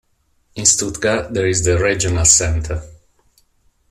[0.55, 2.81] In Stuttgart there is the "Regional Center".